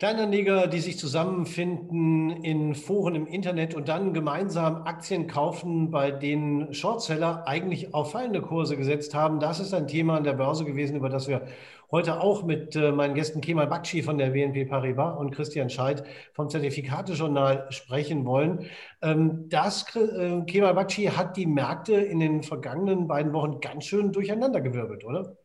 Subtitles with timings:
[0.00, 6.72] Kleinanleger, die sich zusammenfinden in Foren im Internet und dann gemeinsam Aktien kaufen, bei denen
[6.72, 10.96] Shortseller eigentlich auf fallende Kurse gesetzt haben, das ist ein Thema an der Börse gewesen,
[10.96, 11.42] über das wir
[11.90, 16.02] heute auch mit äh, meinen Gästen Kemal Bakci von der BNP Paribas und Christian Scheidt
[16.32, 18.70] vom Zertifikatejournal sprechen wollen.
[19.02, 24.12] Ähm, das, äh, Kemal Bakci hat die Märkte in den vergangenen beiden Wochen ganz schön
[24.12, 25.36] durcheinandergewirbelt, oder?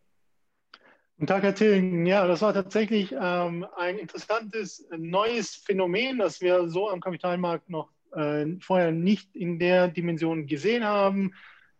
[1.17, 2.05] Guten Tag, Herr Tilling.
[2.05, 7.89] Ja, das war tatsächlich ähm, ein interessantes neues Phänomen, das wir so am Kapitalmarkt noch
[8.11, 11.33] äh, vorher nicht in der Dimension gesehen haben.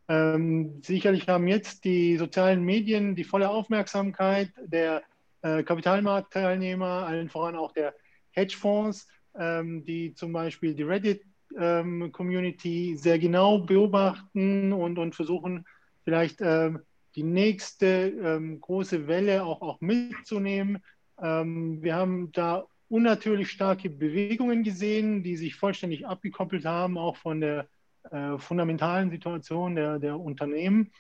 [0.07, 5.03] Ähm, sicherlich haben jetzt die sozialen Medien die volle Aufmerksamkeit der
[5.41, 7.93] äh, Kapitalmarktteilnehmer, allen voran auch der
[8.31, 9.05] Hedgefonds,
[9.37, 15.65] ähm, die zum Beispiel die Reddit-Community ähm, sehr genau beobachten und, und versuchen,
[16.05, 16.79] vielleicht ähm,
[17.15, 20.83] die nächste ähm, große Welle auch, auch mitzunehmen.
[21.21, 27.41] Ähm, wir haben da unnatürlich starke Bewegungen gesehen, die sich vollständig abgekoppelt haben, auch von
[27.41, 27.67] der
[28.11, 30.91] äh, fundamentalen Situation der, der Unternehmen.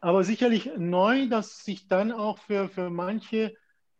[0.00, 3.54] Aber sicherlich neu, dass sich dann auch für, für manche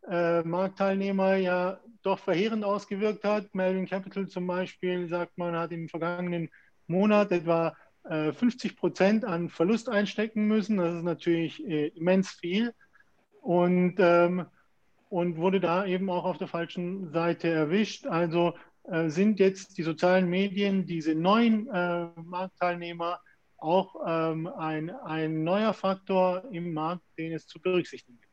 [0.09, 3.55] äh, Marktteilnehmer ja doch verheerend ausgewirkt hat.
[3.55, 6.49] Melvin Capital zum Beispiel, sagt man, hat im vergangenen
[6.87, 10.79] Monat etwa 50 äh, Prozent an Verlust einstecken müssen.
[10.79, 12.73] Das ist natürlich äh, immens viel
[13.43, 14.47] und, ähm,
[15.09, 18.07] und wurde da eben auch auf der falschen Seite erwischt.
[18.07, 23.21] Also äh, sind jetzt die sozialen Medien, diese neuen äh, Marktteilnehmer,
[23.59, 28.30] auch ähm, ein, ein neuer Faktor im Markt, den es zu berücksichtigen gibt.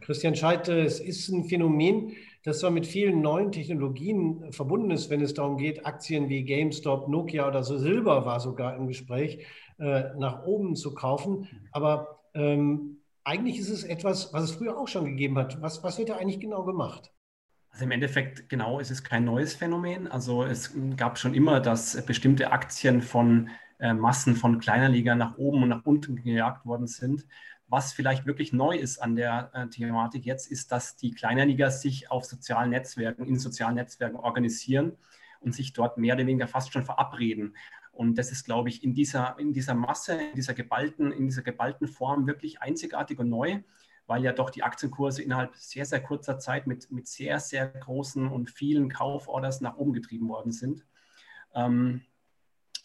[0.00, 2.12] Christian Scheidt, es ist ein Phänomen,
[2.44, 7.08] das zwar mit vielen neuen Technologien verbunden ist, wenn es darum geht, Aktien wie GameStop,
[7.08, 9.46] Nokia oder so Silber war sogar im Gespräch,
[9.78, 11.48] äh, nach oben zu kaufen.
[11.72, 15.60] Aber ähm, eigentlich ist es etwas, was es früher auch schon gegeben hat.
[15.60, 17.12] Was, was wird da eigentlich genau gemacht?
[17.70, 20.08] Also im Endeffekt, genau, es ist kein neues Phänomen.
[20.08, 25.62] Also es gab schon immer, dass bestimmte Aktien von äh, Massen von Kleinerliga nach oben
[25.62, 27.26] und nach unten gejagt worden sind.
[27.70, 32.10] Was vielleicht wirklich neu ist an der äh, Thematik jetzt, ist, dass die Kleinerligas sich
[32.10, 34.98] auf sozialen Netzwerken, in sozialen Netzwerken organisieren
[35.38, 37.56] und sich dort mehr oder weniger fast schon verabreden.
[37.92, 41.42] Und das ist, glaube ich, in dieser, in dieser Masse, in dieser, geballten, in dieser
[41.42, 43.62] geballten Form wirklich einzigartig und neu,
[44.08, 48.26] weil ja doch die Aktienkurse innerhalb sehr, sehr kurzer Zeit mit, mit sehr, sehr großen
[48.26, 50.84] und vielen Kauforders nach oben getrieben worden sind.
[51.54, 52.02] Ähm,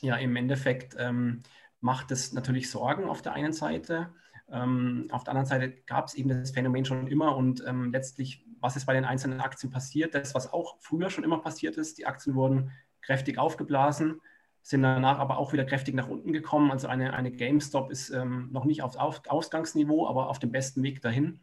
[0.02, 1.42] ja, im Endeffekt ähm,
[1.82, 4.14] macht es natürlich Sorgen auf der einen Seite.
[4.52, 8.46] Ähm, auf der anderen Seite gab es eben das Phänomen schon immer und ähm, letztlich,
[8.60, 10.14] was ist bei den einzelnen Aktien passiert?
[10.14, 14.22] Das, was auch früher schon immer passiert ist, die Aktien wurden kräftig aufgeblasen,
[14.62, 16.72] sind danach aber auch wieder kräftig nach unten gekommen.
[16.72, 20.84] Also eine, eine GameStop ist ähm, noch nicht auf, auf Ausgangsniveau, aber auf dem besten
[20.84, 21.40] Weg dahin.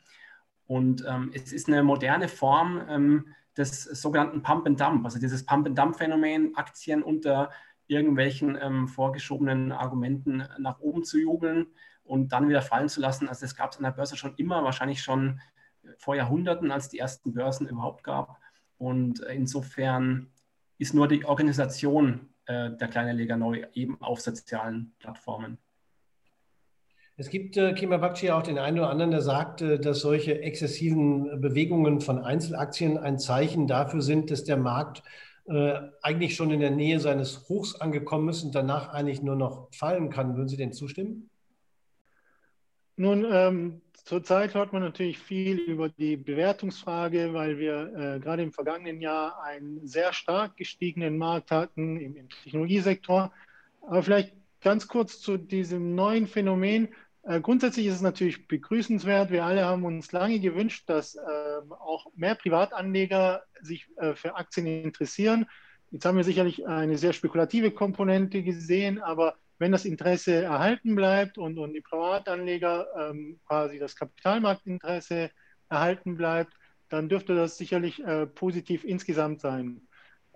[0.67, 3.27] Und ähm, es ist eine moderne Form ähm,
[3.57, 7.51] des sogenannten Pump and Dump, also dieses Pump and Dump Phänomen, Aktien unter
[7.87, 11.67] irgendwelchen ähm, vorgeschobenen Argumenten nach oben zu jubeln
[12.13, 13.27] und dann wieder fallen zu lassen.
[13.27, 15.41] Also das gab es an der Börse schon immer, wahrscheinlich schon
[15.97, 18.39] vor Jahrhunderten, als die ersten Börsen überhaupt gab.
[18.77, 20.31] Und insofern
[20.77, 25.57] ist nur die Organisation äh, der Kleinanleger neu eben auf sozialen Plattformen.
[27.17, 30.43] Es gibt, äh, Kima Bakci, auch den einen oder anderen, der sagt, äh, dass solche
[30.43, 35.03] exzessiven Bewegungen von Einzelaktien ein Zeichen dafür sind, dass der Markt
[35.47, 39.73] äh, eigentlich schon in der Nähe seines Hochs angekommen ist und danach eigentlich nur noch
[39.73, 40.37] fallen kann.
[40.37, 41.31] Würden Sie denn zustimmen?
[42.97, 48.53] Nun, ähm, zurzeit hört man natürlich viel über die Bewertungsfrage, weil wir äh, gerade im
[48.53, 53.33] vergangenen Jahr einen sehr stark gestiegenen Markt hatten im, im Technologiesektor.
[53.81, 56.89] Aber vielleicht ganz kurz zu diesem neuen Phänomen.
[57.25, 59.31] Äh, grundsätzlich ist es natürlich begrüßenswert.
[59.31, 61.21] Wir alle haben uns lange gewünscht, dass äh,
[61.71, 65.47] auch mehr Privatanleger sich äh, für Aktien interessieren.
[65.91, 71.39] Jetzt haben wir sicherlich eine sehr spekulative Komponente gesehen, aber wenn das Interesse erhalten bleibt
[71.39, 75.31] und, und die Privatanleger ähm, quasi das Kapitalmarktinteresse
[75.69, 76.53] erhalten bleibt,
[76.89, 79.83] dann dürfte das sicherlich äh, positiv insgesamt sein.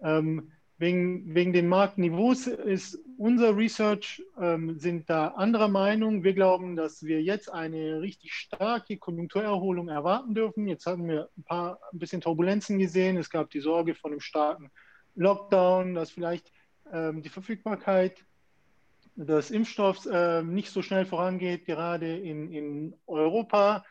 [0.00, 6.22] Ähm, wegen, wegen den Marktniveaus ist unser Research, ähm, sind da anderer Meinung.
[6.22, 10.68] Wir glauben, dass wir jetzt eine richtig starke Konjunkturerholung erwarten dürfen.
[10.68, 13.16] Jetzt hatten wir ein paar ein bisschen Turbulenzen gesehen.
[13.16, 14.70] Es gab die Sorge von einem starken
[15.16, 16.52] Lockdown, dass vielleicht
[16.92, 18.24] ähm, die Verfügbarkeit
[19.16, 23.84] des Impfstoffs äh, nicht so schnell vorangeht, gerade in, in Europa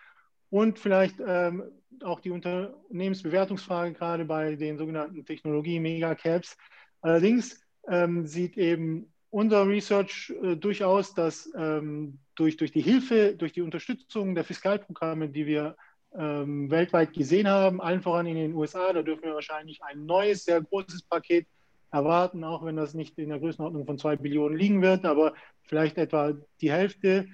[0.50, 1.63] und vielleicht ähm,
[2.04, 6.57] auch die Unternehmensbewertungsfrage gerade bei den sogenannten Technologie-Megacaps.
[7.01, 13.54] Allerdings ähm, sieht eben unser Research äh, durchaus, dass ähm, durch, durch die Hilfe, durch
[13.54, 15.75] die Unterstützung der Fiskalprogramme, die wir
[16.18, 18.94] ähm, weltweit gesehen haben, allen voran in den USA.
[18.94, 21.48] Da dürfen wir wahrscheinlich ein neues, sehr großes Paket
[21.95, 25.33] erwarten, auch wenn das nicht in der Größenordnung von zwei Billionen liegen wird, aber
[25.63, 27.27] vielleicht etwa die Hälfte.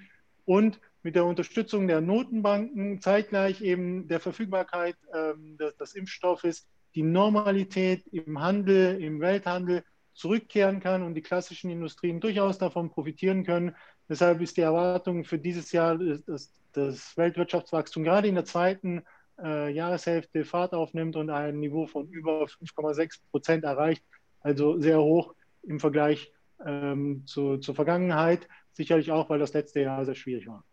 [0.44, 7.02] Und mit der Unterstützung der Notenbanken zeitgleich eben der Verfügbarkeit ähm, des, des Impfstoffes die
[7.02, 9.82] Normalität im Handel, im Welthandel
[10.14, 13.74] zurückkehren kann und die klassischen Industrien durchaus davon profitieren können.
[14.08, 19.02] Deshalb ist die Erwartung für dieses Jahr, dass das Weltwirtschaftswachstum gerade in der zweiten
[19.42, 24.04] äh, Jahreshälfte Fahrt aufnimmt und ein Niveau von über 5,6 Prozent erreicht,
[24.42, 26.32] also sehr hoch im Vergleich
[26.64, 28.48] ähm, zu, zur Vergangenheit.
[28.72, 30.64] Sicherlich auch, weil das letzte Jahr sehr schwierig war.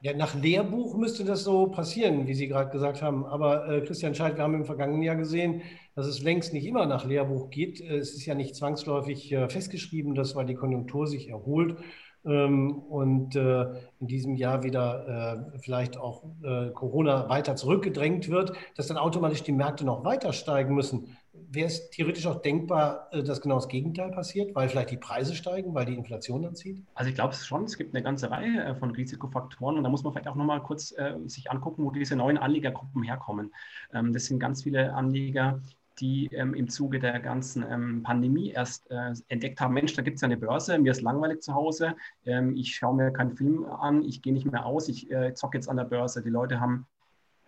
[0.00, 3.24] Ja, nach Lehrbuch müsste das so passieren, wie Sie gerade gesagt haben.
[3.24, 5.62] Aber äh, Christian Scheidt, wir haben im vergangenen Jahr gesehen,
[5.94, 7.80] dass es längst nicht immer nach Lehrbuch geht.
[7.80, 11.78] Es ist ja nicht zwangsläufig äh, festgeschrieben, dass weil die Konjunktur sich erholt
[12.24, 13.66] und äh,
[14.00, 19.42] in diesem Jahr wieder äh, vielleicht auch äh, Corona weiter zurückgedrängt wird, dass dann automatisch
[19.42, 21.16] die Märkte noch weiter steigen müssen
[21.54, 25.74] wäre es theoretisch auch denkbar, dass genau das Gegenteil passiert, weil vielleicht die Preise steigen,
[25.74, 26.82] weil die Inflation anzieht?
[26.94, 30.12] Also ich glaube schon, es gibt eine ganze Reihe von Risikofaktoren und da muss man
[30.12, 33.52] vielleicht auch nochmal kurz äh, sich angucken, wo diese neuen Anlegergruppen herkommen.
[33.92, 35.60] Ähm, das sind ganz viele Anleger,
[36.00, 40.16] die ähm, im Zuge der ganzen ähm, Pandemie erst äh, entdeckt haben, Mensch, da gibt
[40.16, 41.94] es eine Börse, mir ist langweilig zu Hause,
[42.26, 45.58] ähm, ich schaue mir keinen Film an, ich gehe nicht mehr aus, ich äh, zocke
[45.58, 46.22] jetzt an der Börse.
[46.22, 46.86] Die Leute haben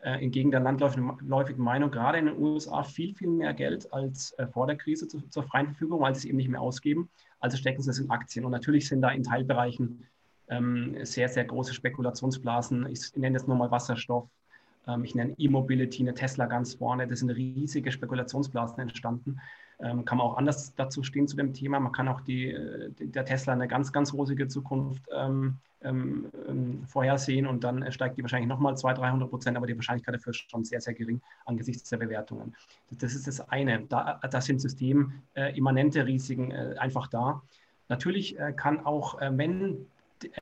[0.03, 4.47] äh, entgegen der landläufigen Meinung gerade in den USA viel, viel mehr Geld als äh,
[4.47, 7.09] vor der Krise zu, zur freien Verfügung, weil sie es eben nicht mehr ausgeben.
[7.41, 8.45] Also stecken sie es in Aktien.
[8.45, 10.05] Und natürlich sind da in Teilbereichen
[10.49, 12.87] ähm, sehr, sehr große Spekulationsblasen.
[12.89, 14.29] Ich nenne jetzt nur mal Wasserstoff.
[14.87, 17.07] Ähm, ich nenne E-Mobility, eine Tesla ganz vorne.
[17.07, 19.41] Das sind riesige Spekulationsblasen entstanden.
[19.79, 21.79] Ähm, kann man auch anders dazu stehen zu dem Thema.
[21.81, 26.85] Man kann auch die, äh, der Tesla eine ganz, ganz rosige Zukunft ähm, ähm, ähm,
[26.87, 30.51] vorhersehen und dann steigt die wahrscheinlich nochmal 200, 300 Prozent, aber die Wahrscheinlichkeit dafür ist
[30.51, 32.57] schon sehr, sehr gering angesichts der Bewertungen.
[32.91, 33.83] Das ist das eine.
[33.89, 37.43] Da, da sind systemimmanente Risiken äh, einfach da.
[37.89, 39.87] Natürlich äh, kann auch, äh, wenn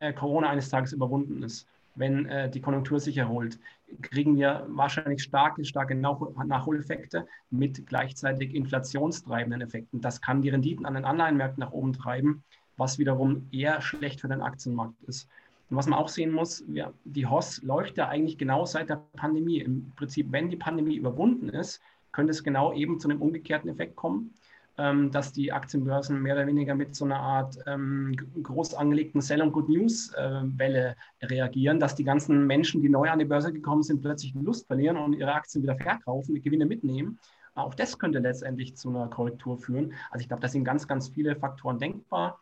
[0.00, 3.58] äh, Corona eines Tages überwunden ist, wenn äh, die Konjunktur sich erholt,
[4.02, 10.00] kriegen wir wahrscheinlich starke, starke Nachholeffekte mit gleichzeitig inflationstreibenden Effekten.
[10.00, 12.42] Das kann die Renditen an den Anleihenmärkten nach oben treiben
[12.76, 15.28] was wiederum eher schlecht für den Aktienmarkt ist.
[15.70, 19.02] Und was man auch sehen muss, ja, die HOS läuft ja eigentlich genau seit der
[19.16, 19.58] Pandemie.
[19.58, 21.80] Im Prinzip, wenn die Pandemie überwunden ist,
[22.12, 24.34] könnte es genau eben zu einem umgekehrten Effekt kommen,
[24.76, 29.52] dass die Aktienbörsen mehr oder weniger mit so einer Art ähm, groß angelegten Sell- und
[29.52, 34.02] Good News-Welle äh, reagieren, dass die ganzen Menschen, die neu an die Börse gekommen sind,
[34.02, 37.18] plötzlich Lust verlieren und ihre Aktien wieder verkaufen, die Gewinne mitnehmen.
[37.54, 39.92] Auch das könnte letztendlich zu einer Korrektur führen.
[40.10, 42.40] Also ich glaube, da sind ganz, ganz viele Faktoren denkbar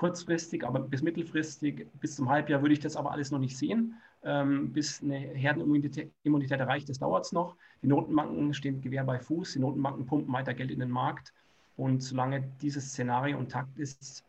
[0.00, 3.96] kurzfristig, aber bis mittelfristig, bis zum Halbjahr würde ich das aber alles noch nicht sehen.
[4.22, 7.54] Ähm, bis eine Herdenimmunität Immunität erreicht ist, dauert es noch.
[7.82, 11.34] Die Notenbanken stehen Gewehr bei Fuß, die Notenbanken pumpen weiter Geld in den Markt.
[11.80, 14.22] Und solange dieses Szenario intakt ist,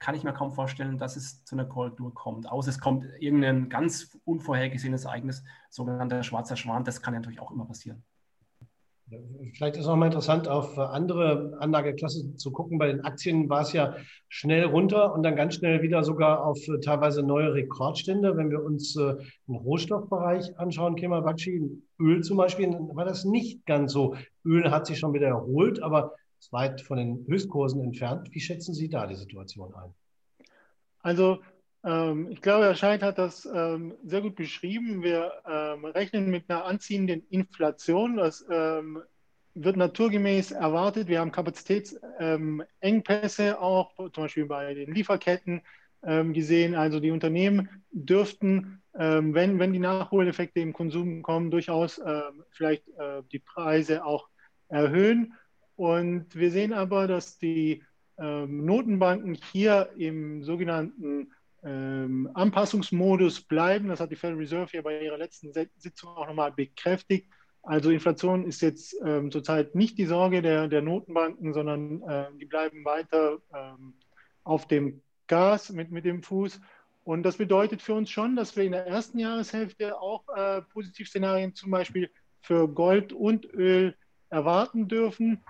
[0.00, 2.50] kann ich mir kaum vorstellen, dass es zu einer Korrektur kommt.
[2.50, 6.82] Außer es kommt irgendein ganz unvorhergesehenes Ereignis, sogenannter schwarzer Schwan.
[6.82, 8.02] Das kann ja natürlich auch immer passieren.
[9.54, 12.78] Vielleicht ist es auch mal interessant, auf andere Anlageklassen zu gucken.
[12.78, 13.94] Bei den Aktien war es ja
[14.28, 18.36] schnell runter und dann ganz schnell wieder sogar auf äh, teilweise neue Rekordstände.
[18.36, 19.14] Wenn wir uns äh,
[19.46, 21.62] den Rohstoffbereich anschauen, Kemabachi,
[22.00, 24.16] Öl zum Beispiel, war das nicht ganz so.
[24.44, 26.14] Öl hat sich schon wieder erholt, aber
[26.50, 28.28] weit von den Höchstkursen entfernt.
[28.32, 29.94] Wie schätzen Sie da die Situation ein?
[31.00, 31.42] Also
[31.84, 35.02] ähm, ich glaube, Herr Scheid hat das ähm, sehr gut beschrieben.
[35.02, 38.16] Wir ähm, rechnen mit einer anziehenden Inflation.
[38.16, 38.42] Das
[39.54, 41.08] wird naturgemäß erwartet.
[41.08, 45.60] Wir haben Kapazitätsengpässe auch, zum Beispiel bei den Lieferketten
[46.00, 46.74] gesehen.
[46.74, 52.00] Also die Unternehmen dürften, wenn, wenn die Nachholeffekte im Konsum kommen, durchaus
[52.50, 54.30] vielleicht äh, die Preise auch
[54.68, 55.34] erhöhen.
[55.76, 57.82] Und wir sehen aber, dass die
[58.18, 61.32] Notenbanken hier im sogenannten
[61.64, 63.88] ähm, Anpassungsmodus bleiben.
[63.88, 67.28] Das hat die Federal Reserve hier bei ihrer letzten Sitzung auch nochmal bekräftigt.
[67.62, 72.46] Also Inflation ist jetzt ähm, zurzeit nicht die Sorge der, der Notenbanken, sondern äh, die
[72.46, 73.94] bleiben weiter ähm,
[74.42, 76.60] auf dem Gas mit, mit dem Fuß.
[77.04, 81.54] Und das bedeutet für uns schon, dass wir in der ersten Jahreshälfte auch äh, Positivszenarien
[81.54, 82.10] zum Beispiel
[82.40, 83.94] für Gold und Öl
[84.30, 85.44] erwarten dürfen.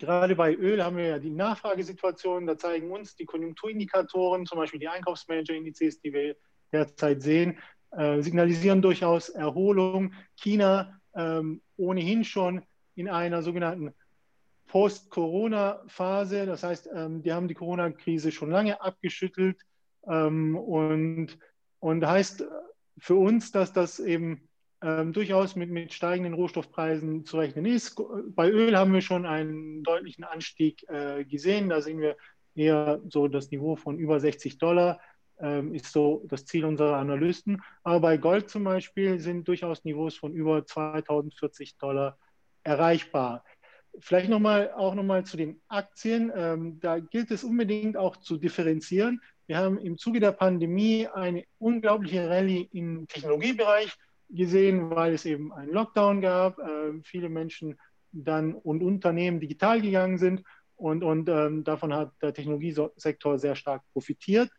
[0.00, 2.46] Gerade bei Öl haben wir ja die Nachfragesituation.
[2.46, 6.36] Da zeigen uns die Konjunkturindikatoren, zum Beispiel die Einkaufsmanager-Indizes, die wir
[6.72, 7.58] derzeit sehen,
[7.90, 10.14] äh, signalisieren durchaus Erholung.
[10.36, 12.62] China ähm, ohnehin schon
[12.94, 13.92] in einer sogenannten
[14.68, 16.46] Post-Corona-Phase.
[16.46, 19.60] Das heißt, ähm, die haben die Corona-Krise schon lange abgeschüttelt
[20.06, 21.38] ähm, und,
[21.78, 22.44] und heißt
[22.98, 24.48] für uns, dass das eben
[24.82, 28.00] ähm, durchaus mit, mit steigenden Rohstoffpreisen zu rechnen ist.
[28.34, 31.68] Bei Öl haben wir schon einen deutlichen Anstieg äh, gesehen.
[31.68, 32.16] Da sehen wir
[32.54, 35.00] eher so das Niveau von über 60 Dollar
[35.40, 37.62] ähm, ist so das Ziel unserer Analysten.
[37.82, 42.18] Aber bei Gold zum Beispiel sind durchaus Niveaus von über 2040 Dollar
[42.62, 43.44] erreichbar.
[43.98, 46.30] Vielleicht noch mal, auch nochmal zu den Aktien.
[46.34, 49.20] Ähm, da gilt es unbedingt auch zu differenzieren.
[49.46, 53.96] Wir haben im Zuge der Pandemie eine unglaubliche Rallye im Technologiebereich
[54.32, 57.78] gesehen, weil es eben einen Lockdown gab, äh, viele Menschen
[58.12, 60.42] dann und Unternehmen digital gegangen sind
[60.76, 64.50] und, und ähm, davon hat der Technologiesektor sehr stark profitiert.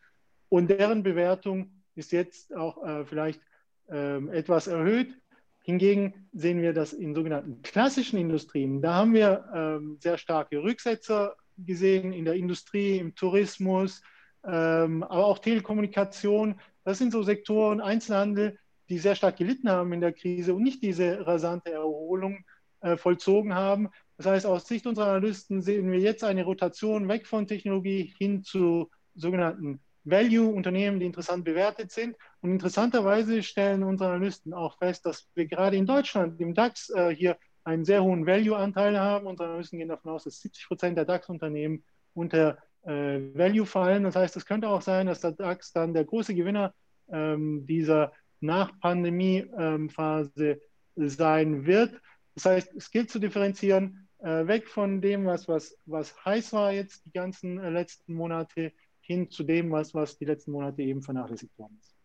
[0.50, 3.42] Und deren Bewertung ist jetzt auch äh, vielleicht
[3.90, 5.18] ähm, etwas erhöht.
[5.64, 8.82] Hingegen sehen wir das in sogenannten klassischen Industrien.
[8.82, 14.02] Da haben wir ähm, sehr starke Rücksetzer gesehen in der Industrie, im Tourismus,
[14.44, 16.60] ähm, aber auch Telekommunikation.
[16.84, 18.58] Das sind so Sektoren, Einzelhandel,
[18.92, 22.44] die sehr stark gelitten haben in der Krise und nicht diese rasante Erholung
[22.82, 23.90] äh, vollzogen haben.
[24.18, 28.44] Das heißt, aus Sicht unserer Analysten sehen wir jetzt eine Rotation weg von Technologie hin
[28.44, 32.18] zu sogenannten Value-Unternehmen, die interessant bewertet sind.
[32.42, 37.16] Und interessanterweise stellen unsere Analysten auch fest, dass wir gerade in Deutschland im DAX äh,
[37.16, 39.26] hier einen sehr hohen Value-Anteil haben.
[39.26, 44.04] Unsere Analysten gehen davon aus, dass 70 Prozent der DAX-Unternehmen unter äh, Value fallen.
[44.04, 46.74] Das heißt, es könnte auch sein, dass der DAX dann der große Gewinner
[47.10, 50.62] ähm, dieser Nach-Pandemie-Phase
[50.98, 51.94] ähm, sein wird.
[52.36, 56.72] Das heißt, es gilt zu differenzieren, äh, weg von dem, was, was, was heiß war
[56.72, 58.72] jetzt die ganzen äh, letzten Monate,
[59.02, 61.96] hin zu dem, was, was die letzten Monate eben vernachlässigt worden ist.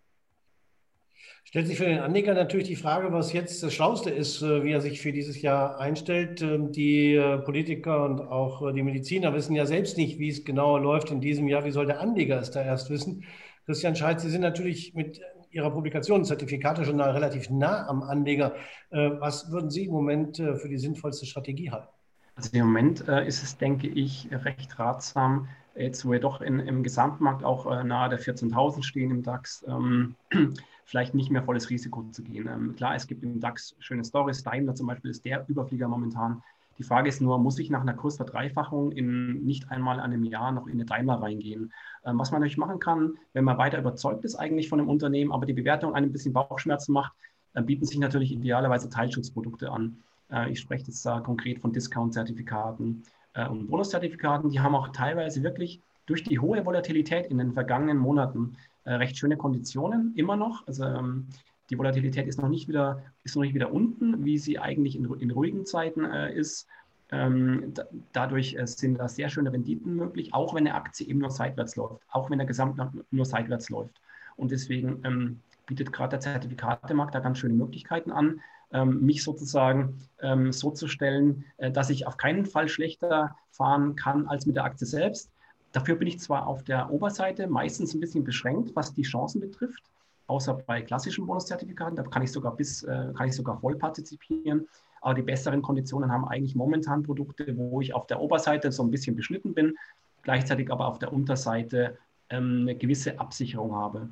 [1.45, 4.73] Stellt sich für den Anleger natürlich die Frage, was jetzt das Schlauste ist, äh, wie
[4.73, 6.41] er sich für dieses Jahr einstellt.
[6.41, 11.11] Ähm, die Politiker und auch die Mediziner wissen ja selbst nicht, wie es genau läuft
[11.11, 11.67] in diesem Jahr.
[11.67, 13.25] Wie soll der Anleger es da erst wissen?
[13.67, 15.21] Christian Scheidt, Sie sind natürlich mit
[15.57, 18.55] Ihrer Publikation Zertifikatejournal relativ nah am Anleger.
[18.91, 21.89] Was würden Sie im Moment für die sinnvollste Strategie halten?
[22.35, 26.83] Also im Moment ist es, denke ich, recht ratsam, jetzt wo wir doch in, im
[26.83, 30.15] Gesamtmarkt auch äh, nahe der 14.000 stehen im DAX, ähm,
[30.85, 32.49] vielleicht nicht mehr volles Risiko zu gehen.
[32.49, 34.43] Ähm, klar, es gibt im DAX schöne Stories.
[34.43, 36.43] Daimler zum Beispiel ist der Überflieger momentan.
[36.79, 40.67] Die Frage ist nur, muss ich nach einer Kursverdreifachung in nicht einmal einem Jahr noch
[40.67, 41.73] in eine Daimler reingehen?
[42.05, 45.33] Ähm, was man natürlich machen kann, wenn man weiter überzeugt ist eigentlich von dem Unternehmen,
[45.33, 47.13] aber die Bewertung einem ein bisschen Bauchschmerzen macht,
[47.55, 49.99] dann bieten sich natürlich idealerweise Teilschutzprodukte an.
[50.31, 53.05] Äh, ich spreche jetzt da konkret von Discount-Zertifikaten
[53.35, 57.99] äh, und Bonuszertifikaten, die haben auch teilweise wirklich durch die hohe Volatilität in den vergangenen
[57.99, 60.67] Monaten äh, recht schöne Konditionen immer noch.
[60.67, 61.27] Also ähm,
[61.71, 65.05] die Volatilität ist noch nicht wieder, ist noch nicht wieder unten, wie sie eigentlich in,
[65.21, 66.69] in ruhigen Zeiten äh, ist.
[67.11, 71.21] Ähm, da, dadurch äh, sind da sehr schöne Renditen möglich, auch wenn eine Aktie eben
[71.21, 74.01] nur seitwärts läuft, auch wenn der Gesamtmarkt nur seitwärts läuft.
[74.37, 78.41] Und deswegen ähm, bietet gerade der Zertifikatemarkt da ganz schöne Möglichkeiten an,
[78.73, 83.95] ähm, mich sozusagen ähm, so zu stellen, äh, dass ich auf keinen Fall schlechter fahren
[83.95, 85.31] kann als mit der Aktie selbst.
[85.73, 89.83] Dafür bin ich zwar auf der Oberseite meistens ein bisschen beschränkt, was die Chancen betrifft,
[90.27, 94.69] außer bei klassischen Bonuszertifikaten, da kann ich sogar bis, äh, kann ich sogar voll partizipieren.
[95.01, 98.91] Aber die besseren Konditionen haben eigentlich momentan Produkte, wo ich auf der Oberseite so ein
[98.91, 99.77] bisschen beschnitten bin,
[100.23, 101.97] gleichzeitig aber auf der Unterseite
[102.31, 104.09] ähm, eine gewisse Absicherung habe.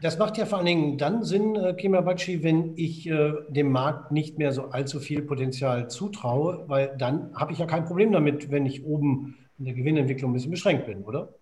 [0.00, 4.12] Das macht ja vor allen Dingen dann Sinn, äh, Kimabachi, wenn ich äh, dem Markt
[4.12, 8.50] nicht mehr so allzu viel Potenzial zutraue, weil dann habe ich ja kein Problem damit,
[8.50, 11.34] wenn ich oben in der Gewinnentwicklung ein bisschen beschränkt bin, oder?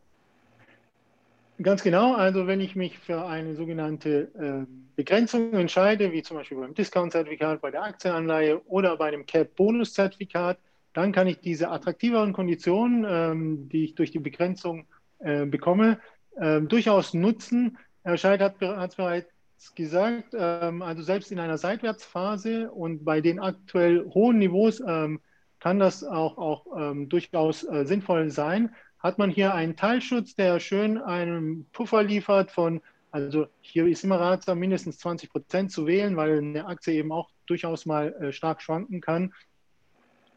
[1.62, 2.14] Ganz genau.
[2.14, 7.60] Also wenn ich mich für eine sogenannte äh, Begrenzung entscheide, wie zum Beispiel beim Discount-Zertifikat,
[7.62, 10.58] bei der Aktienanleihe oder bei dem Cap-Bonus-Zertifikat,
[10.92, 14.86] dann kann ich diese attraktiveren Konditionen, ähm, die ich durch die Begrenzung
[15.18, 15.98] äh, bekomme,
[16.36, 22.70] äh, durchaus nutzen, Herr Scheid hat es bereits gesagt, ähm, also selbst in einer Seitwärtsphase
[22.70, 25.20] und bei den aktuell hohen Niveaus ähm,
[25.58, 28.74] kann das auch, auch ähm, durchaus äh, sinnvoll sein.
[28.98, 34.20] Hat man hier einen Teilschutz, der schön einen Puffer liefert von, also hier ist immer
[34.20, 38.62] ratsam, mindestens 20 Prozent zu wählen, weil eine Aktie eben auch durchaus mal äh, stark
[38.62, 39.32] schwanken kann.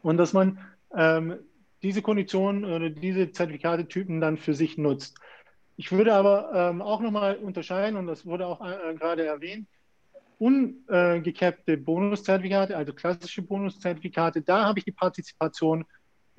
[0.02, 0.58] Und dass man
[0.94, 1.38] ähm,
[1.82, 5.18] diese Konditionen oder diese Zertifikatetypen dann für sich nutzt.
[5.76, 9.66] Ich würde aber ähm, auch nochmal unterscheiden, und das wurde auch äh, gerade erwähnt,
[10.38, 15.84] ungecappte Bonuszertifikate, also klassische Bonuszertifikate, da habe ich die Partizipation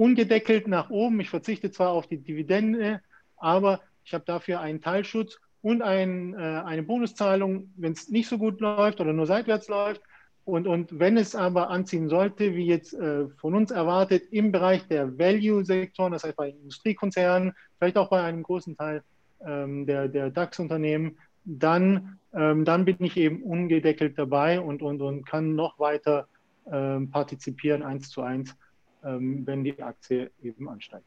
[0.01, 1.19] ungedeckelt nach oben.
[1.19, 3.01] Ich verzichte zwar auf die Dividende,
[3.37, 8.39] aber ich habe dafür einen Teilschutz und ein, äh, eine Bonuszahlung, wenn es nicht so
[8.39, 10.01] gut läuft oder nur seitwärts läuft.
[10.43, 14.87] Und, und wenn es aber anziehen sollte, wie jetzt äh, von uns erwartet, im Bereich
[14.87, 19.03] der Value-Sektoren, das heißt bei Industriekonzernen, vielleicht auch bei einem großen Teil
[19.45, 25.27] ähm, der, der DAX-Unternehmen, dann, ähm, dann bin ich eben ungedeckelt dabei und, und, und
[25.27, 26.27] kann noch weiter
[26.71, 28.55] ähm, partizipieren, eins zu eins,
[29.01, 31.05] wenn die Aktie eben ansteigt.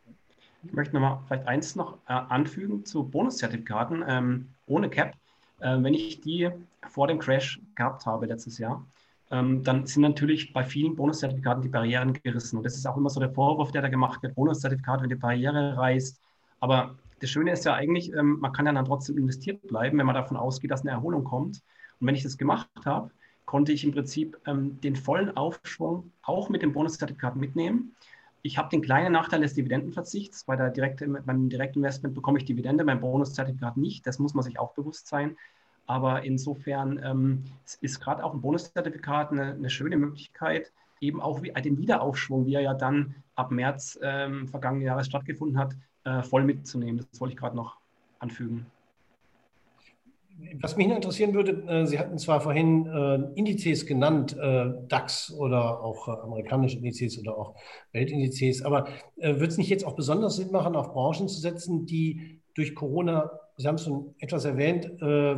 [0.66, 5.14] Ich möchte nochmal vielleicht eins noch äh, anfügen zu Bonuszertifikaten ähm, ohne Cap.
[5.60, 6.48] Äh, wenn ich die
[6.88, 8.84] vor dem Crash gehabt habe letztes Jahr,
[9.30, 12.56] ähm, dann sind natürlich bei vielen Bonuszertifikaten die Barrieren gerissen.
[12.56, 15.14] Und das ist auch immer so der Vorwurf, der da gemacht wird, Bonuszertifikat, wenn die
[15.16, 16.20] Barriere reißt.
[16.60, 20.06] Aber das Schöne ist ja eigentlich, ähm, man kann ja dann trotzdem investiert bleiben, wenn
[20.06, 21.62] man davon ausgeht, dass eine Erholung kommt.
[22.00, 23.10] Und wenn ich das gemacht habe,
[23.44, 27.94] konnte ich im Prinzip ähm, den vollen Aufschwung auch mit dem Bonuszertifikat mitnehmen.
[28.42, 30.44] Ich habe den kleinen Nachteil des Dividendenverzichts.
[30.44, 34.06] Bei der direkte, beim Direktinvestment bekomme ich Dividende, beim Bonuszertifikat nicht.
[34.06, 35.36] Das muss man sich auch bewusst sein.
[35.86, 37.44] Aber insofern ähm,
[37.80, 42.54] ist gerade auch ein Bonuszertifikat eine, eine, schöne Möglichkeit, eben auch wie, den Wiederaufschwung, wie
[42.54, 45.74] er ja dann ab März ähm, vergangenen Jahres stattgefunden hat,
[46.04, 47.06] äh, voll mitzunehmen.
[47.10, 47.78] Das wollte ich gerade noch
[48.18, 48.66] anfügen.
[50.60, 55.32] Was mich noch interessieren würde, äh, Sie hatten zwar vorhin äh, Indizes genannt, äh, DAX
[55.32, 57.54] oder auch amerikanische Indizes oder auch
[57.92, 62.40] Weltindizes, aber wird es nicht jetzt auch besonders Sinn machen, auf Branchen zu setzen, die
[62.54, 65.36] durch Corona, Sie haben es schon etwas erwähnt, äh,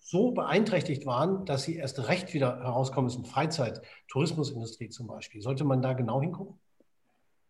[0.00, 3.24] so beeinträchtigt waren, dass sie erst recht wieder herauskommen müssen?
[3.24, 5.40] Freizeit, Tourismusindustrie zum Beispiel.
[5.40, 6.58] Sollte man da genau hingucken?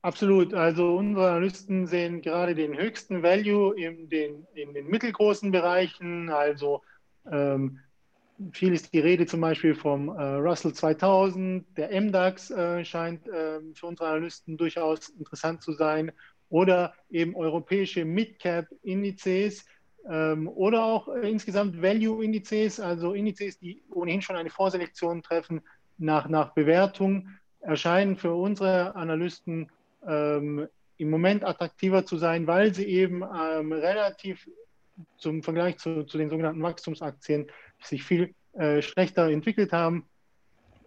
[0.02, 0.54] Absolut.
[0.54, 6.30] Also unsere Analysten sehen gerade den höchsten Value in den, in den mittelgroßen Bereichen.
[6.30, 6.82] Also
[7.30, 7.80] ähm,
[8.52, 11.66] viel ist die Rede zum Beispiel vom äh, Russell 2000.
[11.76, 16.12] Der MDAX äh, scheint äh, für unsere Analysten durchaus interessant zu sein.
[16.48, 19.66] Oder eben europäische Mid-Cap-Indizes
[20.08, 25.60] ähm, oder auch insgesamt Value-Indizes, also Indizes, die ohnehin schon eine Vorselektion treffen
[25.98, 27.28] nach, nach Bewertung,
[27.60, 29.70] erscheinen für unsere Analysten
[30.06, 30.66] ähm,
[30.96, 34.48] im Moment attraktiver zu sein, weil sie eben ähm, relativ
[35.16, 37.46] zum Vergleich zu, zu, den sogenannten Wachstumsaktien
[37.82, 40.06] sich viel äh, schlechter entwickelt haben.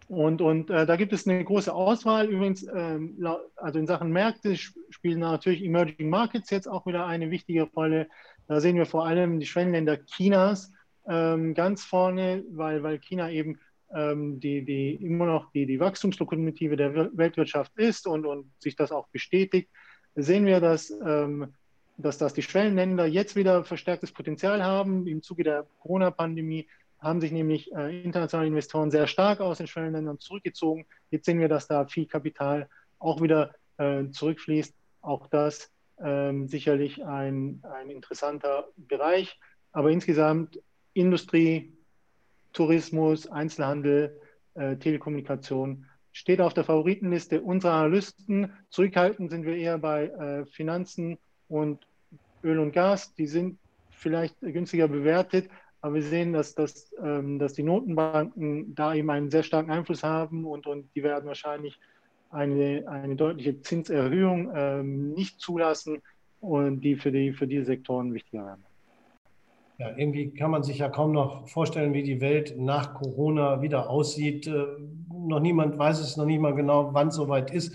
[0.06, 2.28] Und, und äh, da gibt es eine große Auswahl.
[2.28, 3.18] Übrigens, ähm,
[3.56, 8.08] also in Sachen Märkte spielen natürlich Emerging Markets jetzt auch wieder eine wichtige Rolle.
[8.46, 10.72] Da sehen wir vor allem die Schwellenländer Chinas
[11.08, 13.58] ähm, ganz vorne, weil, weil China eben
[13.94, 18.92] ähm, die, die immer noch die, die Wachstumslokomotive der Weltwirtschaft ist und, und sich das
[18.92, 19.70] auch bestätigt,
[20.14, 21.54] sehen wir, dass, ähm,
[21.96, 25.06] dass, dass die Schwellenländer jetzt wieder verstärktes Potenzial haben.
[25.06, 26.66] Im Zuge der Corona-Pandemie
[26.98, 30.86] haben sich nämlich äh, internationale Investoren sehr stark aus den Schwellenländern zurückgezogen.
[31.10, 34.74] Jetzt sehen wir, dass da viel Kapital auch wieder äh, zurückfließt.
[35.02, 35.70] Auch das
[36.02, 39.38] ähm, sicherlich ein, ein interessanter Bereich.
[39.72, 40.58] Aber insgesamt
[40.94, 41.73] Industrie,
[42.54, 44.18] Tourismus, Einzelhandel,
[44.54, 48.52] äh, Telekommunikation steht auf der Favoritenliste unserer Analysten.
[48.70, 51.86] Zurückhaltend sind wir eher bei äh, Finanzen und
[52.42, 53.14] Öl und Gas.
[53.14, 53.58] Die sind
[53.90, 59.30] vielleicht günstiger bewertet, aber wir sehen, dass, dass, ähm, dass die Notenbanken da eben einen
[59.30, 61.78] sehr starken Einfluss haben und, und die werden wahrscheinlich
[62.30, 66.00] eine, eine deutliche Zinserhöhung ähm, nicht zulassen
[66.40, 68.64] und die für, die für diese Sektoren wichtiger werden.
[69.78, 73.90] Ja, irgendwie kann man sich ja kaum noch vorstellen, wie die Welt nach Corona wieder
[73.90, 74.46] aussieht.
[74.46, 74.66] Äh,
[75.10, 77.74] noch niemand weiß es, noch niemand genau, wann es soweit ist,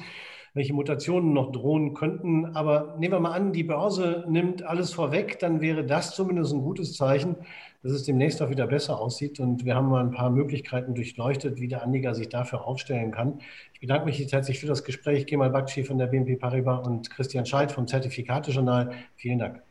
[0.53, 2.55] welche Mutationen noch drohen könnten.
[2.55, 6.62] Aber nehmen wir mal an, die Börse nimmt alles vorweg, dann wäre das zumindest ein
[6.62, 7.35] gutes Zeichen,
[7.83, 9.41] dass es demnächst auch wieder besser aussieht.
[9.41, 13.39] Und wir haben mal ein paar Möglichkeiten durchleuchtet, wie der Anleger sich dafür aufstellen kann.
[13.73, 15.27] Ich bedanke mich jetzt herzlich für das Gespräch.
[15.27, 18.91] Kemal Bakci von der BNP Paribas und Christian Scheidt vom Zertifikatejournal.
[19.17, 19.68] Vielen Dank.